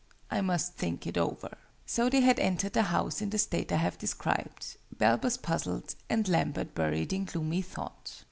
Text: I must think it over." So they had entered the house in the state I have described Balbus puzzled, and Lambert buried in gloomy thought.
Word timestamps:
I 0.31 0.41
must 0.41 0.73
think 0.73 1.05
it 1.05 1.15
over." 1.15 1.55
So 1.85 2.09
they 2.09 2.21
had 2.21 2.39
entered 2.39 2.73
the 2.73 2.81
house 2.81 3.21
in 3.21 3.29
the 3.29 3.37
state 3.37 3.71
I 3.71 3.75
have 3.75 3.99
described 3.99 4.77
Balbus 4.91 5.37
puzzled, 5.37 5.93
and 6.09 6.27
Lambert 6.27 6.73
buried 6.73 7.13
in 7.13 7.25
gloomy 7.25 7.61
thought. 7.61 8.17